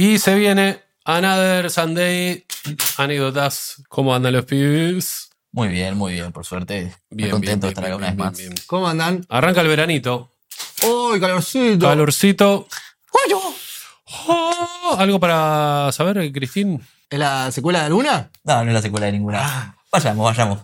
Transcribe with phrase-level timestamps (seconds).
[0.00, 2.46] Y se viene Another Sunday.
[2.98, 3.82] Anécdotas.
[3.88, 5.30] ¿Cómo andan los pibes?
[5.50, 6.94] Muy bien, muy bien, por suerte.
[7.10, 8.38] Bien, contento bien, de estar acá una vez más.
[8.38, 8.64] bien, bien.
[8.68, 9.26] ¿Cómo andan?
[9.28, 10.36] Arranca el veranito.
[10.86, 11.88] ¡Uy, calorcito!
[11.88, 12.68] Calorcito.
[14.28, 16.80] Oh, ¿Algo para saber, Cristín?
[17.10, 18.30] ¿Es la secuela de alguna?
[18.44, 19.76] No, no es la secuela de ninguna.
[19.90, 20.60] Vayamos, vayamos.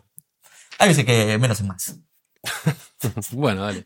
[0.78, 1.96] Hay veces que menos es más.
[3.32, 3.84] Bueno, dale.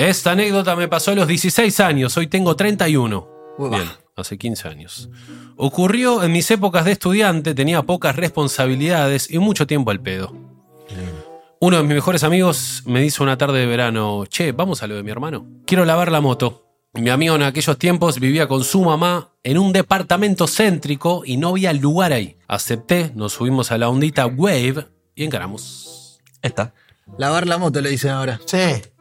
[0.00, 3.28] Esta anécdota me pasó a los 16 años, hoy tengo 31.
[3.58, 3.76] Uy, va.
[3.76, 5.10] Bien, hace 15 años.
[5.56, 10.34] Ocurrió en mis épocas de estudiante, tenía pocas responsabilidades y mucho tiempo al pedo.
[11.60, 14.96] Uno de mis mejores amigos me dice una tarde de verano, che, vamos a lo
[14.96, 15.46] de mi hermano.
[15.66, 16.64] Quiero lavar la moto.
[16.94, 21.50] Mi amigo en aquellos tiempos vivía con su mamá en un departamento céntrico y no
[21.50, 22.38] había lugar ahí.
[22.48, 26.22] Acepté, nos subimos a la ondita Wave y encaramos.
[26.40, 26.72] Esta.
[27.18, 28.40] Lavar la moto, le dicen ahora.
[28.46, 28.56] Sí,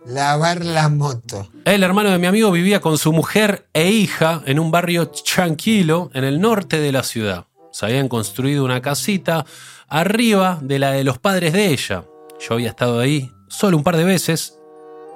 [0.10, 1.50] lavar la moto.
[1.66, 6.10] El hermano de mi amigo vivía con su mujer e hija en un barrio tranquilo
[6.14, 7.46] en el norte de la ciudad.
[7.72, 9.46] Se habían construido una casita
[9.88, 12.06] arriba de la de los padres de ella.
[12.40, 14.56] Yo había estado ahí solo un par de veces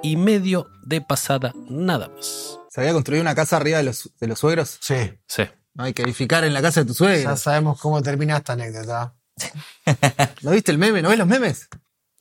[0.02, 2.58] y medio de pasada nada más.
[2.70, 4.78] ¿Se había construido una casa arriba de los, de los suegros?
[4.80, 5.44] Sí, Sí.
[5.76, 7.36] No hay que edificar en la casa de tu ya suegro.
[7.36, 9.14] sabemos cómo termina esta anécdota.
[10.42, 11.02] ¿No viste el meme?
[11.02, 11.68] ¿No ves los memes?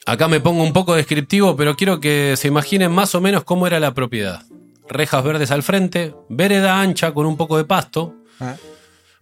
[0.06, 3.68] Acá me pongo un poco descriptivo, pero quiero que se imaginen más o menos cómo
[3.68, 4.44] era la propiedad.
[4.90, 8.56] Rejas verdes al frente, vereda ancha con un poco de pasto, Ah.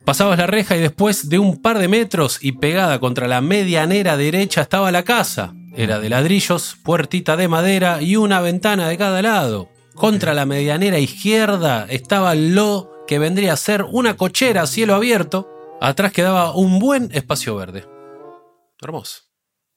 [0.05, 4.17] Pasabas la reja y después de un par de metros y pegada contra la medianera
[4.17, 5.53] derecha estaba la casa.
[5.75, 9.69] Era de ladrillos, puertita de madera y una ventana de cada lado.
[9.93, 15.47] Contra la medianera izquierda estaba lo que vendría a ser una cochera a cielo abierto.
[15.79, 17.85] Atrás quedaba un buen espacio verde.
[18.81, 19.30] Hermoso.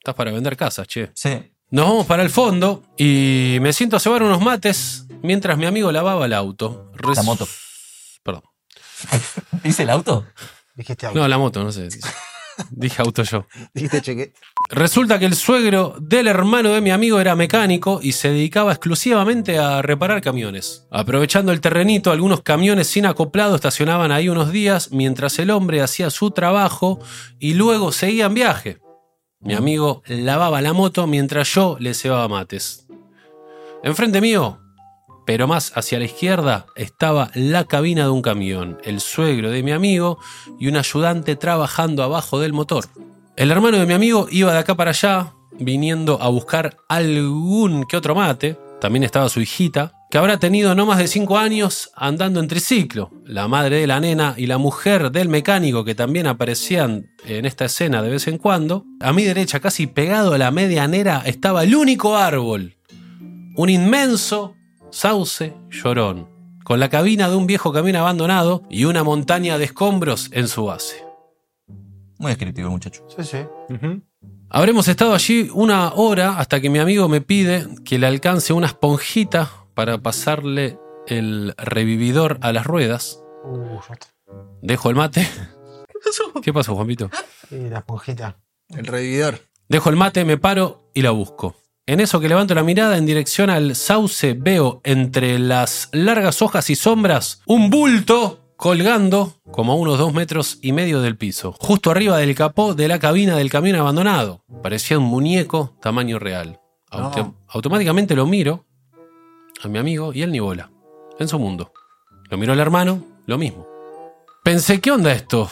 [0.04, 1.10] Estás para vender casas, che.
[1.14, 1.30] Sí.
[1.70, 5.90] Nos vamos para el fondo y me siento a cebar unos mates mientras mi amigo
[5.90, 6.92] lavaba el auto.
[6.94, 7.48] Res- La moto.
[8.22, 8.42] Perdón.
[9.64, 10.26] ¿Dice el auto?
[10.74, 11.18] Dijiste auto.
[11.18, 11.88] No, la moto, no sé.
[12.70, 13.46] Dije auto yo.
[13.72, 14.34] Dijiste cheque.
[14.68, 19.58] Resulta que el suegro del hermano de mi amigo era mecánico y se dedicaba exclusivamente
[19.58, 20.86] a reparar camiones.
[20.90, 26.10] Aprovechando el terrenito, algunos camiones sin acoplado estacionaban ahí unos días mientras el hombre hacía
[26.10, 27.00] su trabajo
[27.38, 28.83] y luego seguía en viaje.
[29.44, 32.86] Mi amigo lavaba la moto mientras yo le cebaba mates.
[33.82, 34.58] Enfrente mío,
[35.26, 39.72] pero más hacia la izquierda, estaba la cabina de un camión, el suegro de mi
[39.72, 40.18] amigo
[40.58, 42.86] y un ayudante trabajando abajo del motor.
[43.36, 47.96] El hermano de mi amigo iba de acá para allá, viniendo a buscar algún que
[47.96, 48.58] otro mate.
[48.80, 53.10] También estaba su hijita, que habrá tenido no más de 5 años andando en triciclo.
[53.24, 57.64] La madre de la nena y la mujer del mecánico que también aparecían en esta
[57.64, 58.84] escena de vez en cuando.
[59.00, 62.76] A mi derecha, casi pegado a la medianera, estaba el único árbol.
[63.56, 64.54] Un inmenso
[64.90, 66.28] sauce llorón,
[66.62, 70.66] con la cabina de un viejo camión abandonado y una montaña de escombros en su
[70.66, 71.04] base.
[72.18, 73.04] Muy descriptivo, muchacho.
[73.16, 73.38] Sí, sí.
[74.48, 78.68] Habremos estado allí una hora hasta que mi amigo me pide que le alcance una
[78.68, 83.20] esponjita para pasarle el revividor a las ruedas.
[83.44, 83.78] Uh.
[84.62, 85.28] Dejo el mate.
[86.42, 87.10] ¿Qué pasó, Juanpito?
[87.50, 88.38] Y la esponjita.
[88.68, 89.38] El revividor.
[89.68, 91.56] Dejo el mate, me paro y la busco.
[91.86, 96.70] En eso que levanto la mirada en dirección al sauce, veo entre las largas hojas
[96.70, 101.90] y sombras un bulto colgando como a unos dos metros y medio del piso, justo
[101.90, 104.44] arriba del capó de la cabina del camión abandonado.
[104.62, 106.60] Parecía un muñeco tamaño real.
[106.90, 107.34] Auto- No.
[107.48, 108.64] Automáticamente lo miro
[109.62, 110.70] a mi amigo y él ni bola,
[111.18, 111.72] en su mundo.
[112.30, 113.66] Lo miró el hermano, lo mismo.
[114.42, 115.48] Pensé, ¿qué onda esto?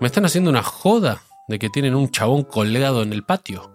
[0.00, 3.70] ¿Me están haciendo una joda de que tienen un chabón colgado en el patio?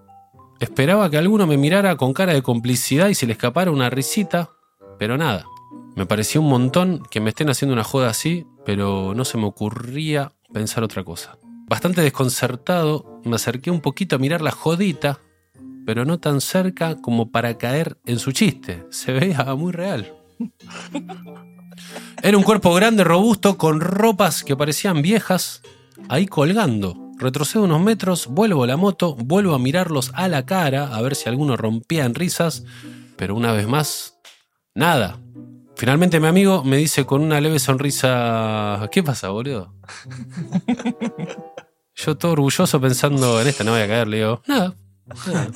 [0.60, 4.52] Esperaba que alguno me mirara con cara de complicidad y se le escapara una risita,
[4.98, 5.46] pero nada.
[5.96, 9.46] Me parecía un montón que me estén haciendo una joda así, pero no se me
[9.46, 11.38] ocurría pensar otra cosa.
[11.68, 15.20] Bastante desconcertado, me acerqué un poquito a mirar la jodita,
[15.86, 18.86] pero no tan cerca como para caer en su chiste.
[18.90, 20.14] Se veía muy real.
[22.22, 25.62] Era un cuerpo grande, robusto, con ropas que parecían viejas,
[26.10, 26.98] ahí colgando.
[27.18, 31.16] retrocedo unos metros, vuelvo a la moto, vuelvo a mirarlos a la cara a ver
[31.16, 32.64] si alguno rompía en risas,
[33.16, 34.18] pero una vez más,
[34.74, 35.20] nada.
[35.78, 39.74] Finalmente mi amigo me dice con una leve sonrisa, ¿qué pasa, boludo?
[41.96, 44.76] Yo todo orgulloso pensando en esta no voy a caer, le digo, nada,
[45.28, 45.52] nada.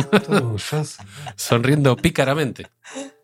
[1.36, 2.68] Sonriendo pícaramente.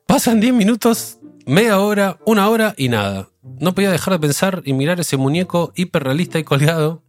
[0.06, 3.28] Pasan 10 minutos, media hora, una hora y nada.
[3.42, 7.02] No podía dejar de pensar y mirar ese muñeco hiperrealista y colgado.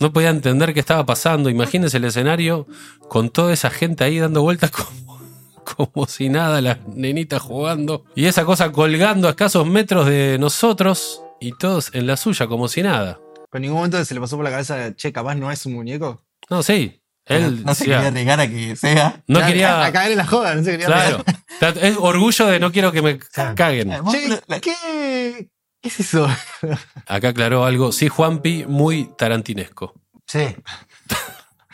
[0.00, 1.50] No podía entender qué estaba pasando.
[1.50, 2.66] Imagínense el escenario
[3.08, 5.20] con toda esa gente ahí dando vueltas como,
[5.64, 8.04] como si nada, las nenitas jugando.
[8.14, 12.68] Y esa cosa colgando a escasos metros de nosotros y todos en la suya como
[12.68, 13.20] si nada.
[13.52, 16.22] ¿En ningún momento se le pasó por la cabeza, che, capaz no es un muñeco?
[16.48, 16.99] No, sí.
[17.30, 19.22] Él no se quería arriesgar a que sea.
[19.26, 19.84] no Claro, quería...
[19.84, 21.24] A caer en la joda, no se quería Claro.
[21.80, 23.18] Es orgullo de no quiero que me
[23.54, 23.88] caguen.
[23.88, 25.48] La- ¿qué?
[25.82, 26.28] ¿Qué es eso?
[27.06, 27.92] Acá aclaró algo.
[27.92, 29.94] Sí, Juanpi, muy tarantinesco.
[30.26, 30.56] Sí.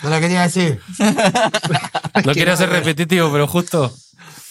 [0.02, 0.80] No lo quería decir.
[2.24, 3.92] No que quería ser repetitivo, pero justo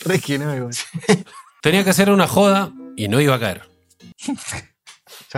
[0.02, 0.74] Re que no, igual.
[1.62, 3.64] tenía que hacer una joda y no iba a caer.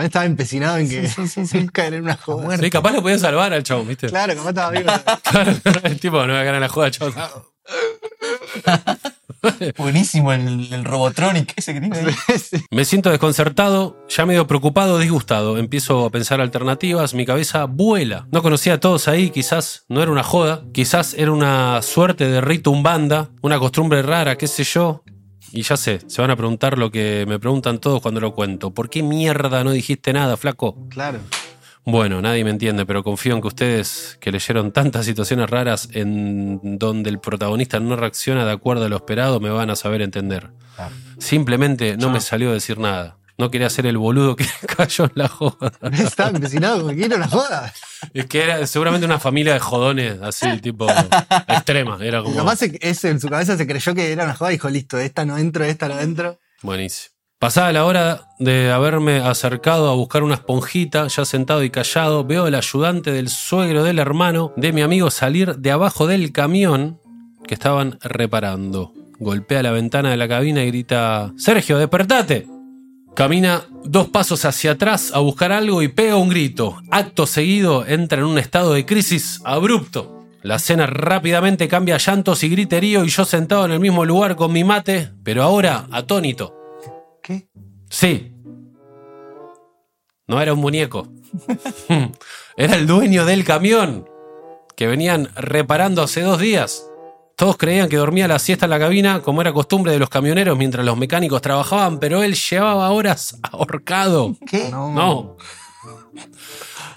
[0.01, 1.07] Ya estaba empecinado en que
[1.57, 2.57] en caer en una joda.
[2.57, 4.07] Sí, capaz lo podía salvar al chabón, ¿viste?
[4.07, 4.91] Claro, capaz estaba vivo.
[5.23, 5.53] Claro,
[5.83, 7.13] el tipo no va a ganar la joda, chabón.
[9.77, 12.15] buenísimo el, el Robotronic ese que tiene ahí.
[12.71, 15.57] Me siento desconcertado, ya medio preocupado, disgustado.
[15.57, 18.27] Empiezo a pensar alternativas, mi cabeza vuela.
[18.31, 22.41] No conocía a todos ahí, quizás no era una joda, quizás era una suerte de
[22.41, 25.03] rito umbanda, una costumbre rara, qué sé yo.
[25.51, 28.71] Y ya sé, se van a preguntar lo que me preguntan todos cuando lo cuento.
[28.71, 30.77] ¿Por qué mierda no dijiste nada, flaco?
[30.89, 31.19] Claro.
[31.85, 36.77] Bueno, nadie me entiende, pero confío en que ustedes, que leyeron tantas situaciones raras en
[36.77, 40.49] donde el protagonista no reacciona de acuerdo a lo esperado, me van a saber entender.
[41.17, 43.15] Simplemente no me salió a decir nada.
[43.37, 44.45] No quería ser el boludo que
[44.77, 45.71] cayó en la joda.
[45.91, 47.71] Estaba empecinado como que era una joda.
[48.13, 50.87] Es que era seguramente una familia de jodones así, tipo
[51.47, 51.97] extrema.
[52.01, 52.35] Era como.
[52.35, 54.97] Capaz se- ese en su cabeza se creyó que era una joda y dijo, listo,
[54.97, 56.39] esta no entro, esta no entro.
[56.63, 57.13] Buenísimo.
[57.39, 62.45] Pasada la hora de haberme acercado a buscar una esponjita, ya sentado y callado, veo
[62.45, 66.99] al ayudante del suegro del hermano de mi amigo salir de abajo del camión
[67.47, 68.91] que estaban reparando.
[69.19, 72.47] Golpea la ventana de la cabina y grita: Sergio, despertate.
[73.17, 76.77] Camina dos pasos hacia atrás a buscar algo y pega un grito.
[76.91, 80.23] Acto seguido entra en un estado de crisis abrupto.
[80.43, 84.35] La escena rápidamente cambia a llantos y griterío y yo sentado en el mismo lugar
[84.35, 86.53] con mi mate, pero ahora atónito.
[87.23, 87.47] ¿Qué?
[87.89, 88.33] Sí.
[90.27, 91.07] No era un muñeco.
[92.55, 94.07] era el dueño del camión
[94.75, 96.87] que venían reparando hace dos días.
[97.37, 100.57] Todos creían que dormía la siesta en la cabina, como era costumbre de los camioneros
[100.57, 104.35] mientras los mecánicos trabajaban, pero él llevaba horas ahorcado.
[104.49, 104.69] ¿Qué?
[104.71, 104.91] No.
[104.91, 105.37] No.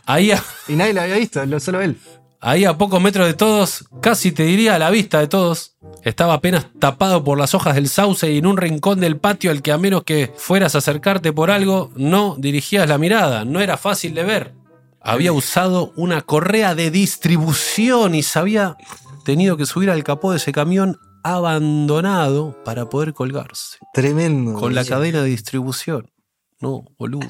[0.06, 1.98] Ahí a, Y nadie lo había visto, lo- solo él.
[2.40, 6.32] ahí a pocos metros de todos, casi te diría a la vista de todos, estaba
[6.34, 9.72] apenas tapado por las hojas del sauce y en un rincón del patio al que
[9.72, 14.14] a menos que fueras a acercarte por algo, no dirigías la mirada, no era fácil
[14.14, 14.54] de ver.
[15.02, 18.76] Había usado una correa de distribución y se había
[19.24, 23.78] tenido que subir al capó de ese camión abandonado para poder colgarse.
[23.92, 24.54] Tremendo.
[24.54, 26.10] Con la cadena de distribución.
[26.60, 27.26] No, boludo.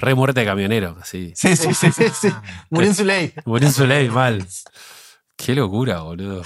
[0.00, 1.32] Re muerte de camionero, así.
[1.34, 1.92] Sí, sí, sí.
[1.92, 2.04] sí.
[2.12, 2.28] Sí,
[2.70, 3.32] Murió en su ley.
[3.44, 4.46] Murió en su ley, mal.
[5.36, 6.42] Qué locura, boludo.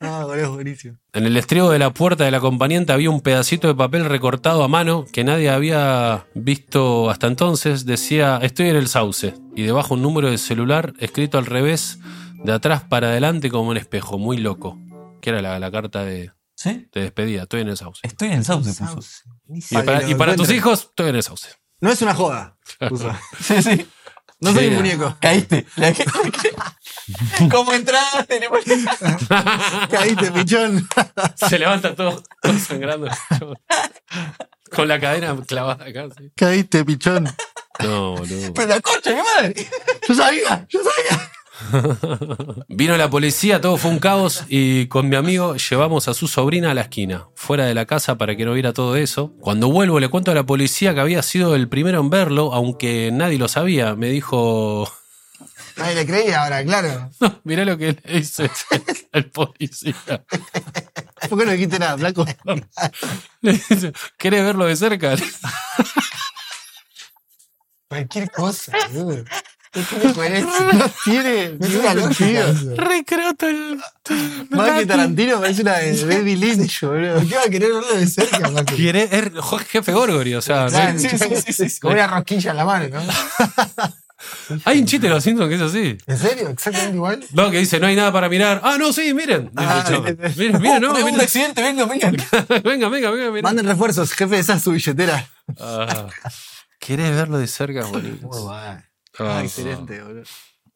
[0.00, 0.96] Ah, boludo, buenísimo.
[1.12, 4.68] En el estribo de la puerta del acompañante había un pedacito de papel recortado a
[4.68, 7.86] mano que nadie había visto hasta entonces.
[7.86, 9.34] Decía, estoy en el sauce.
[9.56, 11.98] Y debajo un número de celular escrito al revés,
[12.44, 14.78] de atrás para adelante como un espejo, muy loco.
[15.20, 16.88] Que era la, la carta de, ¿Sí?
[16.92, 18.00] de despedida, estoy en el sauce.
[18.02, 19.10] Estoy en el sauce, puso.
[19.48, 21.48] Y Para para, que lo y para tus hijos, estoy en el sauce.
[21.80, 22.56] No es una joda.
[22.88, 23.10] puso.
[23.40, 23.86] Sí, sí.
[24.40, 25.16] No soy un muñeco.
[25.20, 25.66] Caíste.
[25.74, 26.04] La que-
[27.50, 28.38] ¿Cómo entraste?
[28.38, 28.86] Le pones-
[29.90, 30.88] Caíste, pichón.
[31.34, 33.08] Se levanta todo, todo sangrando.
[34.70, 36.06] Con la cadena clavada acá.
[36.16, 36.30] sí.
[36.36, 37.24] Caíste, pichón.
[37.80, 38.54] No, boludo.
[38.54, 39.66] Pero la concha, mi madre.
[40.08, 41.27] Yo sabía, yo sabía.
[42.68, 46.70] Vino la policía, todo fue un caos y con mi amigo llevamos a su sobrina
[46.70, 49.32] a la esquina, fuera de la casa para que no viera todo eso.
[49.40, 53.10] Cuando vuelvo le cuento a la policía que había sido el primero en verlo, aunque
[53.12, 53.94] nadie lo sabía.
[53.94, 54.88] Me dijo,
[55.78, 57.10] Nadie le creía ahora, claro.
[57.20, 58.50] no, mirá lo que le dice
[59.12, 59.94] el policía.
[61.28, 62.26] ¿Por qué no dijiste nada, flaco?
[63.40, 65.14] Le dice, ¿querés verlo de cerca?
[67.88, 69.24] Cualquier cosa, boludo.
[69.74, 70.72] No tiene coherencia.
[70.72, 72.72] No tiene No tiene lógica eso.
[73.46, 73.80] El...
[74.50, 77.14] Más que Tarantino parece una de David Lynch, boludo.
[77.16, 78.74] ¿Por qué va a querer verlo de cerca, Mati?
[78.74, 79.30] Quiere- es
[79.68, 81.80] jefe Gorgori, o sea, no- Claro, Sí, sí, sí, sí, sí.
[81.80, 83.12] Con una rosquilla en la mano, ¿no?
[84.64, 85.98] Hay un chiste de los Simpsons que es así.
[86.06, 86.48] ¿En serio?
[86.48, 87.24] ¿Exactamente igual?
[87.32, 88.60] No, que dice, no hay nada para mirar.
[88.64, 89.50] Ah, no, sí, miren.
[89.54, 90.02] Ah, Dice, chavo.
[90.36, 91.20] miren, miren, no, miren.
[91.20, 92.10] accidente, venga, venga.
[92.64, 93.42] venga, venga, venga, venga.
[93.42, 95.28] Manden refuerzos, jefe, esa es su billetera.
[95.60, 96.06] Ah,
[96.80, 98.16] ¿Querés verlo de cerca, boludo?
[98.28, 98.82] Muy bueno.
[99.18, 100.22] Ah, Ah, excelente, boludo.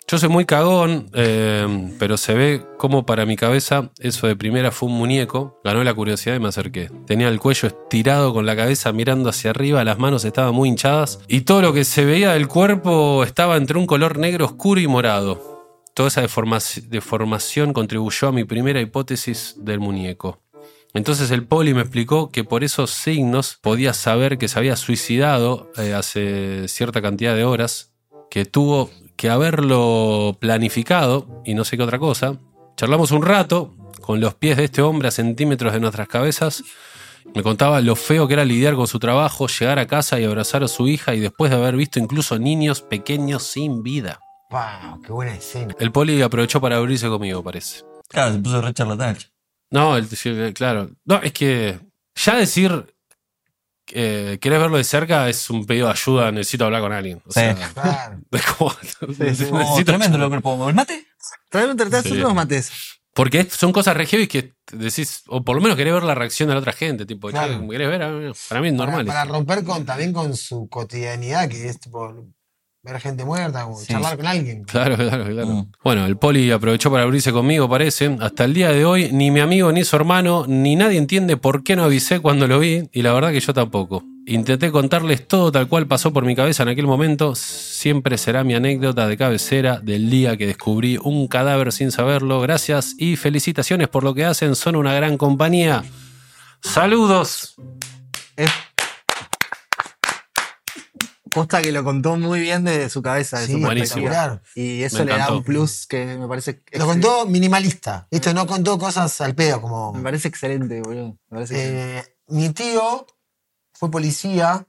[0.08, 4.72] Yo soy muy cagón, eh, pero se ve como para mi cabeza eso de primera
[4.72, 5.60] fue un muñeco.
[5.64, 6.90] Ganó la curiosidad y me acerqué.
[7.06, 11.20] Tenía el cuello estirado con la cabeza mirando hacia arriba, las manos estaban muy hinchadas
[11.28, 14.88] y todo lo que se veía del cuerpo estaba entre un color negro oscuro y
[14.88, 15.80] morado.
[15.94, 20.40] Toda esa deformaci- deformación contribuyó a mi primera hipótesis del muñeco.
[20.94, 25.70] Entonces el poli me explicó que por esos signos podía saber que se había suicidado
[25.78, 27.91] eh, hace cierta cantidad de horas,
[28.32, 32.38] que tuvo que haberlo planificado y no sé qué otra cosa.
[32.78, 36.64] Charlamos un rato con los pies de este hombre a centímetros de nuestras cabezas.
[37.34, 40.64] Me contaba lo feo que era lidiar con su trabajo, llegar a casa y abrazar
[40.64, 44.18] a su hija y después de haber visto incluso niños pequeños sin vida.
[44.48, 45.02] ¡Wow!
[45.02, 45.74] ¡Qué buena escena!
[45.78, 47.84] El poli aprovechó para abrirse conmigo, parece.
[48.08, 49.18] Claro, se puso re charlatán.
[49.70, 50.08] No, el
[50.54, 50.88] claro.
[51.04, 51.80] No, es que
[52.14, 52.94] ya decir
[53.94, 57.18] eh, querés verlo de cerca es un pedido de ayuda, necesito hablar con alguien.
[57.26, 57.40] O Sí.
[57.40, 57.56] sea,
[58.30, 58.70] es como-
[59.00, 60.68] Oh, necesito- tremendo lo que pongo.
[60.68, 61.06] ¿El mate?
[61.50, 62.70] Traer un unos mates.
[63.14, 66.48] Porque son cosas re heavy que decís, o por lo menos querés ver la reacción
[66.48, 67.04] de la otra gente.
[67.04, 67.68] Tipo, Claro.
[67.68, 68.32] ¿querés ver?
[68.48, 69.04] Para mí es normal.
[69.04, 72.10] Para, para romper con, también con su cotidianidad, que es tipo
[72.84, 74.64] ver gente muerta, Sí, charlar con alguien.
[74.64, 75.46] Claro, claro, claro.
[75.46, 75.72] Mm.
[75.84, 78.16] Bueno, el poli aprovechó para abrirse conmigo, parece.
[78.20, 81.62] Hasta el día de hoy, ni mi amigo, ni su hermano, ni nadie entiende por
[81.62, 84.04] qué no avisé cuando lo vi, y la verdad que yo tampoco.
[84.26, 87.34] Intenté contarles todo tal cual pasó por mi cabeza en aquel momento.
[87.36, 92.40] Siempre será mi anécdota de cabecera del día que descubrí un cadáver sin saberlo.
[92.40, 94.54] Gracias y felicitaciones por lo que hacen.
[94.54, 95.82] Son una gran compañía.
[96.60, 97.56] Saludos.
[98.36, 98.50] Es
[101.32, 104.10] posta que lo contó muy bien de su cabeza, de Sí, su buenísimo.
[104.54, 106.62] Y eso Me le da un plus que me parece.
[106.72, 108.06] Lo contó minimalista.
[108.10, 109.92] Esto no contó cosas al pedo, como.
[109.92, 111.18] Me parece excelente, boludo.
[111.28, 111.98] Me parece excelente.
[111.98, 113.06] Eh, mi tío
[113.72, 114.66] fue policía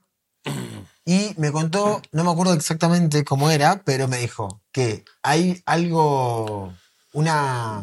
[1.04, 6.74] y me contó, no me acuerdo exactamente cómo era, pero me dijo que hay algo,
[7.12, 7.82] una,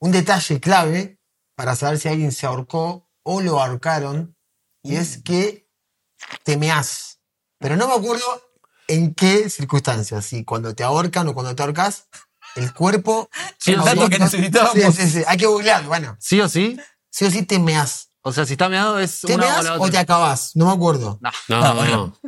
[0.00, 1.18] un detalle clave
[1.54, 4.36] para saber si alguien se ahorcó o lo ahorcaron,
[4.82, 5.68] y es que
[6.42, 7.13] te meás.
[7.64, 8.26] Pero no me acuerdo
[8.88, 12.08] en qué circunstancias, si cuando te ahorcan o cuando te ahorcas,
[12.56, 13.30] el cuerpo...
[13.56, 14.74] Sí, el dato que necesitábamos.
[14.74, 16.14] Sí, sí, sí, hay que googlearlo, bueno.
[16.20, 16.78] ¿Sí o sí?
[17.08, 18.10] Sí o sí te meás.
[18.20, 20.50] O sea, si está meado es ¿Te una o la o te acabás?
[20.56, 21.18] No me acuerdo.
[21.22, 21.74] No, Ah, no.
[21.74, 22.18] bueno.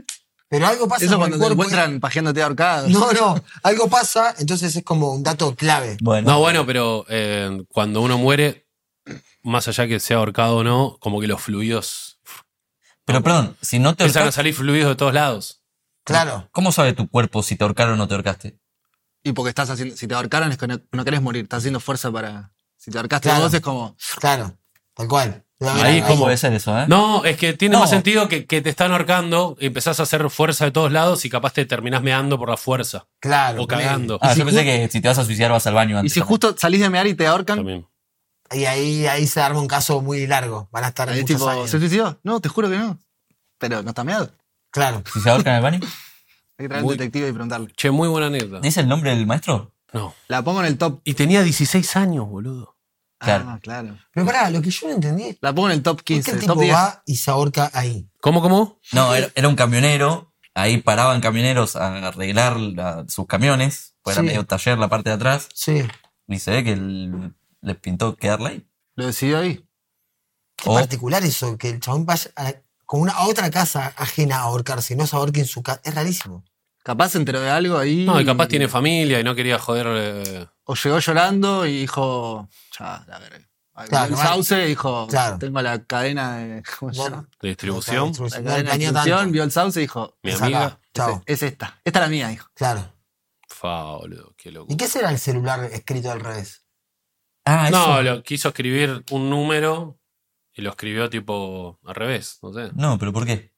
[0.48, 2.88] Pero algo pasa Eso cuando te encuentran pajeándote ahorcado.
[2.88, 3.44] No, no.
[3.62, 5.98] Algo pasa, entonces es como un dato clave.
[6.00, 6.30] Bueno.
[6.30, 8.66] No, bueno, pero eh, cuando uno muere,
[9.42, 12.05] más allá que sea ahorcado o no, como que los fluidos
[13.06, 15.62] Pero perdón, si no te empiezan a salir fluidos de todos lados.
[16.04, 16.48] Claro.
[16.52, 18.58] ¿cómo sabe tu cuerpo si te ahorcaron o no te ahorcaste?
[19.24, 19.96] Y porque estás haciendo.
[19.96, 21.44] Si te ahorcaron es que no, no querés morir.
[21.44, 22.52] Estás haciendo fuerza para.
[22.76, 23.42] Si te ahorcaste Claro.
[23.44, 23.96] vos es como.
[24.20, 24.56] Claro.
[24.94, 25.42] Tal cual.
[25.60, 26.84] Ahí ¿Cómo como- puede ser eso, eh?
[26.86, 27.80] No, es que tiene No.
[27.80, 31.24] más sentido que, que te están ahorcando, y empezás a hacer fuerza de todos lados
[31.24, 33.06] y capaz te terminás meando por la fuerza.
[33.20, 33.62] Claro.
[33.62, 34.18] O cagando.
[34.20, 35.98] Ah, Y si yo pensé que si te vas a suicidar vas al baño Y
[36.00, 36.12] antes.
[36.12, 37.56] si justo salís de mear y te ahorcan.
[37.56, 37.86] También.
[38.52, 40.68] Y ahí, ahí se arma un caso muy largo.
[40.72, 41.70] Van a estar muchos tipo, años.
[41.70, 42.18] ¿se suicidó?
[42.22, 42.98] No, te juro que no.
[43.58, 44.30] Pero no está meado.
[44.70, 45.02] Claro.
[45.12, 45.80] Si se ahorcan en el baño.
[46.58, 47.72] Hay que traer Muy- un detective y preguntarle.
[47.76, 48.60] Che, muy buena anécdota.
[48.60, 49.72] ¿Dice el nombre del maestro?
[49.92, 50.14] No.
[50.28, 51.00] La pongo en el top.
[51.04, 52.76] Y tenía 16 años, boludo.
[53.18, 53.46] Claro.
[53.48, 53.96] Ah, claro.
[54.12, 55.38] Pero pará, lo que yo no entendí.
[55.40, 56.30] La pongo en el top ¿Por qué 15.
[56.32, 56.74] el top tipo 10.
[56.74, 58.08] va y se ahorca ahí?
[58.20, 58.78] ¿Cómo, cómo?
[58.92, 60.32] No, era, era un camionero.
[60.54, 63.94] Ahí paraban camioneros a arreglar la- sus camiones.
[64.02, 64.20] Pues Sí.
[64.20, 65.48] era medio taller la parte de atrás.
[65.54, 65.82] Sí.
[66.28, 67.34] Y se ve que el-
[67.66, 68.66] les pintó quedarla ahí.
[68.94, 69.64] Lo decidió ahí.
[70.56, 72.52] Qué O- particular eso, que el chabón vaya a,
[72.86, 75.80] con una, a otra casa ajena a ahorcarse, no se ahorque en su casa.
[75.84, 76.44] Es rarísimo.
[76.82, 78.04] Capaz se enteró de algo ahí.
[78.06, 79.86] No, y capaz tiene familia y no quería joder.
[79.90, 82.48] eh, O llegó llorando y dijo.
[82.78, 83.40] Ya, la verga.
[83.88, 85.06] Claro, vio el sauce y dijo.
[85.08, 85.36] Claro.
[85.38, 86.62] Tengo la cadena de.
[86.78, 87.28] ¿Cómo se llama?
[87.42, 88.12] de distribución.
[88.18, 90.16] La cadena de distribución, vio el sauce y dijo.
[90.22, 90.78] Mi Es amiga.
[90.94, 91.78] Es, es esta.
[91.84, 92.48] Esta es la mía, dijo.
[92.54, 92.92] Claro.
[93.48, 94.72] Fa, boludo, qué loco.
[94.72, 96.64] ¿Y qué será el celular escrito al revés?
[97.46, 97.78] Ah, eso.
[97.78, 99.98] No, lo quiso escribir un número
[100.52, 102.70] y lo escribió tipo al revés, no sé.
[102.74, 103.52] No, pero ¿por qué?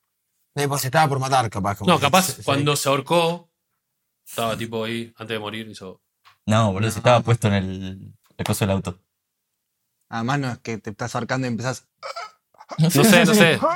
[0.54, 1.78] Eh, pues estaba por matar, capaz.
[1.78, 3.50] como No, capaz se- cuando se ahorcó,
[4.26, 6.02] estaba tipo ahí, antes de morir, hizo.
[6.46, 8.98] No, boludo, si estaba puesto en el, el coso del auto.
[10.10, 11.86] Además, no es que te estás ahorcando y empezás.
[12.78, 13.58] No sé, no sé.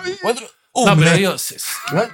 [0.75, 1.35] Uh, No, pero me- digo,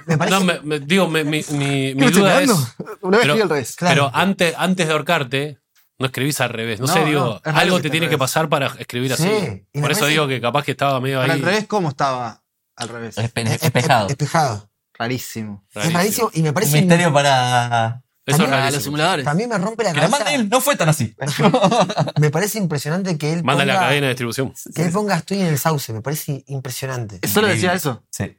[0.05, 0.37] Me parece.
[0.37, 2.49] no, me, me- digo, me- mi, mi- mi ¿Qué estoy duda es.
[2.49, 2.67] cagando?
[3.03, 3.75] Una vez pero- escribí al revés.
[3.77, 3.93] Claro.
[3.95, 5.59] Pero antes, antes de ahorcarte,
[5.99, 6.79] no escribís al revés.
[6.79, 9.79] No, No, sé, digo, algo que te tiene que pasar para escribir Sí, así.
[9.79, 11.29] Por eso digo que capaz que estaba medio ahí.
[11.29, 12.41] al revés, ¿cómo estaba?
[12.75, 13.17] Al revés.
[13.17, 14.07] Espe- es- es- espejado.
[14.07, 14.69] Espejado.
[14.97, 15.63] Rarísimo.
[15.75, 16.77] Es rarísimo y me Un parece.
[16.79, 18.01] misterio para.
[18.25, 19.25] Eso es También los simuladores.
[19.25, 20.23] Para mí me rompe la Que la cabeza.
[20.23, 21.15] mande él no fue tan así.
[22.19, 24.53] Me parece impresionante que él Manda la ponga, cadena de distribución.
[24.75, 25.91] que él ponga estoy en el sauce.
[25.93, 27.27] Me parece impresionante.
[27.27, 28.03] Solo decía eso.
[28.11, 28.37] Sí.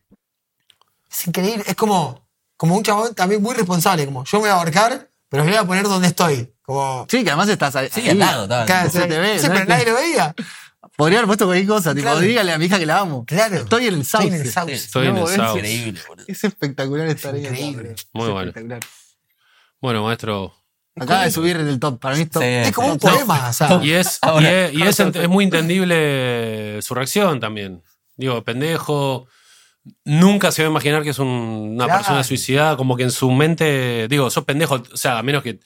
[1.11, 1.65] Es increíble.
[1.67, 2.25] Es como,
[2.57, 4.05] como un chabón también muy responsable.
[4.07, 6.53] Como yo me voy a ahorcar, pero os voy a poner donde estoy.
[6.61, 7.07] Como.
[7.11, 7.89] Sí, que además estás ahí.
[7.91, 8.47] Sí, al lado.
[8.67, 9.55] Claro, se te ve, sí, ¿no?
[9.55, 10.35] pero nadie lo veía.
[10.97, 12.21] Podría haber puesto cualquier cosa, tipo, Claro.
[12.21, 13.25] dígale a mi hija que la amo.
[13.25, 13.57] Claro.
[13.57, 14.27] Estoy en el sauce.
[14.27, 14.75] Estoy en el sauce.
[14.75, 15.39] Estoy en el es.
[15.39, 16.25] Increíble, boludo.
[16.29, 17.41] Es espectacular estar ahí.
[17.47, 17.93] increíble.
[17.93, 18.49] Es Muy bueno.
[18.51, 18.81] espectacular.
[19.81, 20.55] Bueno, maestro.
[20.97, 21.99] Acaba de subir en el top.
[21.99, 22.43] Para mí es top.
[22.43, 23.07] Sí, Es como un sí.
[23.07, 23.49] poema.
[23.49, 27.83] O sea, Y es, Ahora- y es, y es es muy entendible su reacción también.
[28.17, 29.27] Digo, pendejo.
[30.05, 31.29] Nunca se va a imaginar que es un-
[31.75, 32.01] una Claro.
[32.01, 35.61] persona suicidada, como que en su mente, digo, sos pendejo, o sea, a menos que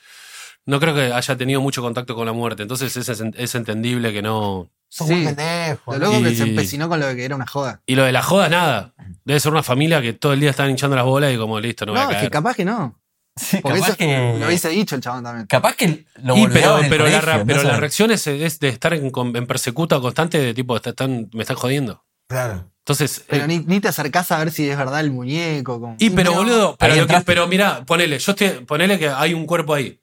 [0.67, 4.23] no creo que haya tenido mucho contacto con la muerte, entonces es, es entendible que
[4.23, 4.71] no...
[4.89, 5.15] sos Sí.
[5.15, 5.93] un pendejo.
[5.95, 7.83] Lo loco que se empecinó con lo de que era una joda.
[7.87, 8.95] Y lo de la joda, nada.
[9.25, 11.85] Debe ser una familia que todo el día están hinchando las bolas y como listo,
[11.85, 12.31] no, voy a es que caer.
[12.31, 13.01] capaz que no.
[13.37, 14.37] Sí, Porque capaz eso que.
[14.39, 15.47] lo hubiese dicho el chabón también.
[15.49, 17.81] Capaz que lo Y, pero, en el pero, la, colegio, ra- pero no la sé.
[17.81, 21.57] reacción es, es de estar en, en persecuta constante de tipo, "Está- están, me están
[21.57, 22.05] jodiendo.
[22.29, 22.71] Claro.
[22.87, 25.81] Entonces, Pero eh, ni, ni te acercás a ver si es verdad el muñeco.
[25.81, 25.97] Como...
[25.99, 29.33] Y pero pero- boludo, pero, lo que- pero mira, ponele, yo estoy, ponele que hay
[29.33, 30.01] un cuerpo ahí.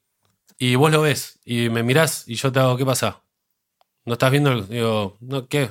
[0.57, 1.39] Y vos lo ves.
[1.45, 3.21] Y me mirás y yo te hago, ¿qué pasa?
[4.05, 4.51] ¿No estás viendo?
[4.51, 5.69] el- Digo, no, ¿qué?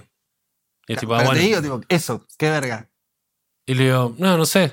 [0.86, 1.32] Y es tipo, ah, bueno.
[1.32, 2.88] te digo, tipo, eso, qué verga.
[3.66, 4.72] Y le digo, no, no sé.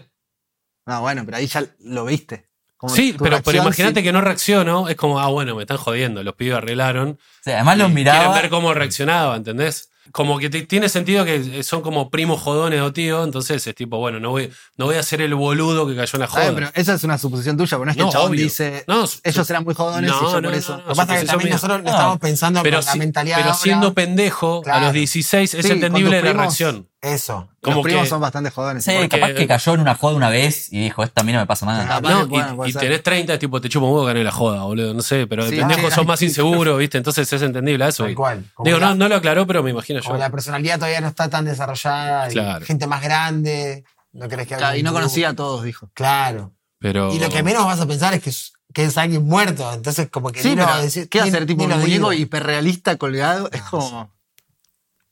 [0.86, 2.48] No, bueno, pero ahí ya lo viste.
[2.78, 4.04] Como Sí, pero, pero imagínate sí.
[4.04, 4.88] que no reacciono.
[4.90, 6.22] Es como, ah, bueno, me están jodiendo.
[6.24, 7.20] Los pibes arreglaron.
[7.46, 8.36] Además los Y Quieren miraba.
[8.42, 9.90] ver cómo reaccionaba, ¿entendés?
[10.12, 14.20] Como que tiene sentido que son como primos jodones o tío, entonces es tipo, bueno,
[14.20, 16.52] no voy, no voy a ser el boludo que cayó en la joda.
[16.56, 18.44] pero esa es una suposición tuya, porque no es que No, el chabón obvio.
[18.44, 20.72] dice, No, ellos eran muy jodones No, y yo no, por no, eso.
[20.74, 22.86] no, Lo que pasa es que suposición también nosotros lo No, estamos pensando pero, con
[22.86, 23.36] la si- mentalidad.
[23.38, 23.60] pero ahora.
[23.60, 26.88] siendo pendejo a los 16 es Sí, entendible la primos, reacción.
[27.14, 27.50] Eso.
[27.62, 28.84] Como Los primos que- son bastante jodones.
[28.84, 31.32] Sí, porque- capaz que cayó en una joda una vez y dijo, esta a mí
[31.34, 31.88] no me pasa nada.
[31.88, 34.64] Capaz No, y, y tenés 30, es tipo, te chupo un huevo gané la joda,
[34.64, 34.94] boludo.
[34.94, 36.06] No sé, pero de Sí, pendejo sí, sos sí.
[36.08, 36.98] más inseguro, ¿viste?
[36.98, 38.04] Entonces es entendible a eso.
[38.06, 38.46] Tal cual.
[38.64, 40.20] Digo, la- no, no lo aclaró, pero me imagino Como yo.
[40.20, 42.30] la personalidad todavía no está tan desarrollada.
[42.30, 42.66] y Claro.
[42.66, 43.84] gente más grande.
[44.14, 45.90] No crees que Claro, y no con- conocía a todos, dijo.
[45.94, 46.54] Claro.
[46.80, 47.14] Pero.
[47.14, 49.72] Y lo que menos vas a pensar es que es, que es alguien muerto.
[49.74, 50.68] Entonces, como que Sí, pero.
[51.10, 51.46] ¿qué hacer?
[51.46, 53.50] Tipo un muñeco hiperrealista colgado.
[53.52, 54.12] Es como.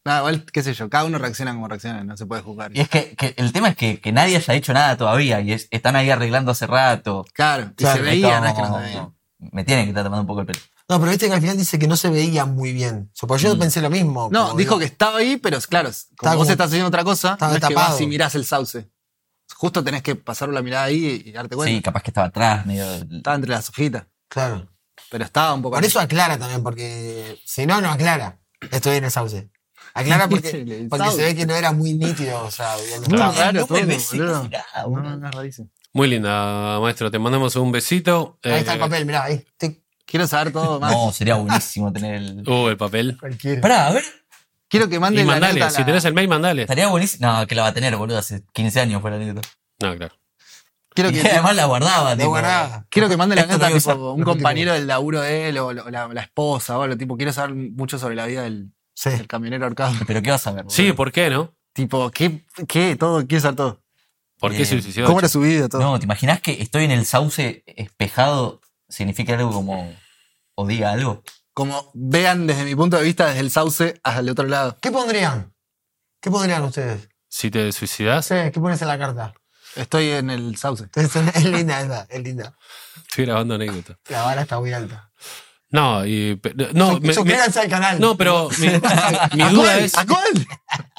[0.06, 2.72] Nada, igual, qué sé yo, cada uno reacciona como reacciona, no se puede juzgar.
[2.76, 5.52] Y es que, que el tema es que, que nadie haya hecho nada todavía y
[5.52, 7.26] es- están ahí arreglando hace rato.
[7.34, 9.10] Claro, y Claro, se veía, no es que no se veía.
[9.52, 10.60] Me tienen que estar tomando un poco el pelo.
[10.88, 13.10] No, pero viste que al final dice que no se veía muy bien.
[13.12, 13.60] O sea, pues yo Mm.
[13.60, 14.30] pensé lo mismo.
[14.32, 16.88] No, dijo digo, que estaba ahí, pero es claro, como Estaba vos como- estás haciendo
[16.88, 17.92] otra cosa, estaba no es que tapado.
[17.94, 18.88] vas y mirás el sauce.
[19.56, 21.76] Justo tenés que pasar la mirada ahí y, y darte cuenta.
[21.76, 22.86] Sí, capaz que estaba atrás, medio.
[22.94, 24.68] Estaba entre las hojitas, Claro.
[25.10, 25.76] pero estaba un poco.
[25.78, 28.38] Por eso aclara también, porque si no, no aclara.
[28.72, 29.50] Estoy en el sauce.
[29.94, 32.44] Aclara porque, porque se ve que no era muy nítido.
[32.44, 34.50] O sea, Muy estaba- raro no todo, boludo.
[34.88, 35.32] No, no.
[35.94, 37.10] Muy linda, maestro.
[37.12, 38.38] Te mandamos un besito.
[38.44, 39.46] Ahí está el Eh, papel, mirá, ahí.
[39.58, 40.92] Tic, Quiero saber todo más.
[40.92, 42.44] No, sería buenísimo tener el.
[42.48, 43.18] Uh, el papel.
[43.20, 43.62] cualquiera.
[43.62, 44.04] Pará, a ver.
[44.68, 45.54] Quiero que Y manden la mandale.
[45.60, 46.62] nota a Si la- tenés el mail, mandale.
[46.64, 47.32] Estaría buenísimo.
[47.32, 48.18] No, que la va a tener, boludo.
[48.18, 49.48] Hace 15 años fue la anécdota.
[49.80, 50.14] No, claro.
[50.94, 52.30] Quiero Y que, además la guardaba, De tipo.
[52.30, 52.86] guardada.
[52.90, 56.08] quiero que mande la nota tipo, un compañero del laburo de él o la, la-
[56.08, 56.98] la esposa o algo.
[56.98, 59.12] Tipo, quiero saber mucho sobre la vida del, Sí.
[59.12, 59.94] del camionero ahorcado.
[60.08, 60.64] Pero ¿qué vas a ver?
[60.64, 60.76] boludo?
[60.76, 61.54] Sí, ¿por qué, no?
[61.74, 62.46] Tipo, ¿qué?
[62.68, 62.96] ¿Qué?
[62.96, 63.82] Todo, saber todo.
[64.40, 65.06] ¿Por qué se suicidó?
[65.08, 65.70] ¿Cómo era su vida?
[65.70, 65.82] Todo.
[65.82, 68.62] No, ¿te imaginas que estoy en el sauce espejado?
[68.90, 69.94] ¿Significa algo como.
[70.56, 71.24] o diga algo?
[71.54, 74.78] Como vean desde mi punto de vista, desde el sauce hasta el otro lado.
[74.82, 75.54] ¿Qué pondrían?
[76.22, 77.10] ¿Qué pondrían ustedes?
[77.30, 79.34] Si te suicidás, Sí, ¿qué pones en la carta?
[79.76, 80.86] Estoy en el sauce.
[80.96, 82.58] Es linda esa, es linda.
[83.08, 83.98] estoy grabando anécdota.
[84.10, 85.12] La vara está muy alta.
[85.76, 86.40] No, y,
[86.74, 88.00] no, me- me- Suscríbanse al canal.
[88.00, 89.80] no, pero mi, mi ¿A duda cuál?
[89.80, 90.48] es, ¿A cuál?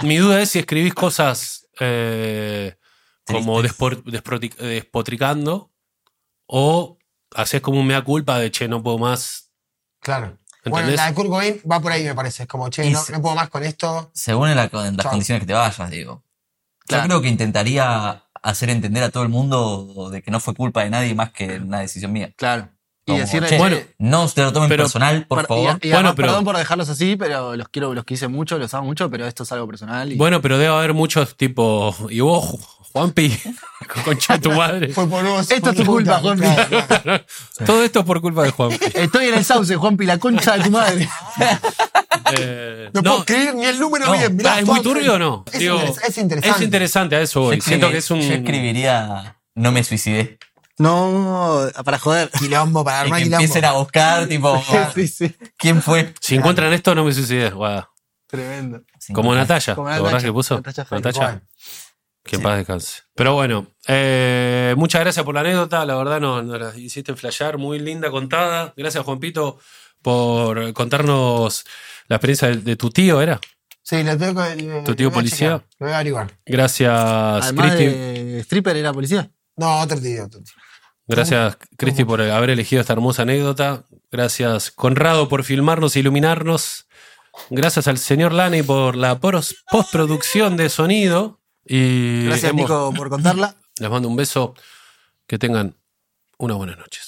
[0.03, 2.77] mi duda es si escribís cosas eh,
[3.25, 5.73] como despor- despotricando
[6.47, 6.99] o
[7.35, 9.51] haces como un mea culpa de che, no puedo más.
[10.01, 10.39] Claro.
[10.65, 12.43] Bueno, la de Kurt Cobain va por ahí, me parece.
[12.43, 14.11] Es como, che, no, se- no puedo más con esto.
[14.15, 16.25] Según en la- en las condiciones que te vayas, digo.
[16.87, 17.05] Claro.
[17.05, 20.85] Yo creo que intentaría hacer entender a todo el mundo de que no fue culpa
[20.85, 22.33] de nadie más que una decisión mía.
[22.37, 22.69] Claro.
[23.09, 25.79] Y decirle, che, Bueno, no se lo tomen pero- personal, por y- favor.
[25.81, 28.75] y Bueno, además, pero- perdón por dejarlos así, pero los quiero, los quise mucho, los
[28.75, 30.11] amo mucho, pero esto es algo personal.
[30.13, 31.95] Y Bueno, pero debe haber muchos tipo.
[32.11, 32.59] Y vos,
[32.93, 33.39] Juanpi,
[34.05, 34.89] concha de tu madre.
[34.93, 35.49] Fue por vos.
[35.49, 36.39] Esto es tu culpa, Juan.
[36.39, 36.69] Claro,
[37.03, 37.25] claro.
[37.67, 38.85] Todo esto es por culpa de Juanpi.
[38.95, 41.09] Estoy en el sauce, Juanpi, la concha de tu madre.
[42.37, 44.35] Eh, No, puedo escribir ni el número No, bien.
[44.37, 45.45] Mirá, ¿Es muy turbio o no?
[45.53, 46.57] Es, Digo, interes- es interesante.
[46.59, 47.51] es interesante, a eso.
[47.61, 48.21] Siento que es un.
[48.21, 50.39] Yo escribiría no me suicidé.
[50.79, 52.31] No, para joder.
[52.31, 53.43] Quilombo para Y armar que quilombo.
[53.43, 54.63] empiecen a buscar, tipo,
[54.95, 55.35] Sí, sí.
[55.57, 56.13] ¿quién fue?
[56.21, 57.91] Si encuentran esto, no me suicides, guada.
[58.27, 58.83] Tremendo.
[59.13, 59.75] Como Natalia.
[59.75, 60.63] Como ¿Te acordás Natacha, que puso?
[61.15, 61.43] Igual.
[62.25, 63.03] Que en paz descanse.
[63.15, 65.87] Pero bueno, eh, muchas gracias por la anécdota.
[65.87, 67.57] La verdad nos, nos la hiciste flashear.
[67.57, 68.75] Muy linda contada.
[68.77, 69.61] Gracias, Juanpito,
[70.03, 71.65] por contarnos
[72.09, 73.41] la experiencia de, de tu tío, ¿era?
[73.83, 74.83] Sí, lo tengo que.
[74.85, 75.63] ¿Tu tío policía?
[75.79, 76.33] Lo voy a averiguar.
[76.45, 77.85] Gracias, Además Cristi.
[77.87, 79.31] de stripper era policía.
[79.57, 80.29] No, otro tío.
[81.09, 83.85] Gracias, Cristi, por haber elegido esta hermosa anécdota.
[84.11, 86.87] Gracias, Conrado, por filmarnos e iluminarnos.
[87.51, 89.19] Gracias al señor Lani por la
[89.71, 91.41] postproducción de sonido.
[91.65, 93.57] Y Gracias, hemos- Nico, por contarla.
[93.79, 94.55] les mando un beso.
[95.27, 95.77] Que tengan
[96.39, 97.01] una buena noche.